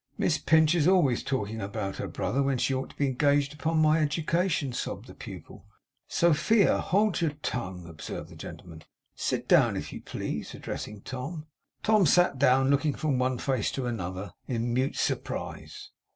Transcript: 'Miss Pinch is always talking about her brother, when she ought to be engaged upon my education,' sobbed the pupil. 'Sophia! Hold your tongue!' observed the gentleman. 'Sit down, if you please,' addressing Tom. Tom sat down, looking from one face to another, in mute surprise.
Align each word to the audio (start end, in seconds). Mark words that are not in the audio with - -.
'Miss 0.17 0.39
Pinch 0.39 0.73
is 0.73 0.87
always 0.87 1.21
talking 1.21 1.61
about 1.61 1.97
her 1.97 2.07
brother, 2.07 2.41
when 2.41 2.57
she 2.57 2.73
ought 2.73 2.89
to 2.89 2.95
be 2.95 3.05
engaged 3.05 3.53
upon 3.53 3.77
my 3.77 3.99
education,' 3.99 4.73
sobbed 4.73 5.05
the 5.05 5.13
pupil. 5.13 5.67
'Sophia! 6.07 6.79
Hold 6.79 7.21
your 7.21 7.33
tongue!' 7.43 7.85
observed 7.85 8.29
the 8.31 8.35
gentleman. 8.35 8.81
'Sit 9.15 9.47
down, 9.47 9.77
if 9.77 9.93
you 9.93 10.01
please,' 10.01 10.55
addressing 10.55 11.01
Tom. 11.03 11.45
Tom 11.83 12.07
sat 12.07 12.39
down, 12.39 12.71
looking 12.71 12.95
from 12.95 13.19
one 13.19 13.37
face 13.37 13.71
to 13.73 13.85
another, 13.85 14.33
in 14.47 14.73
mute 14.73 14.95
surprise. 14.95 15.91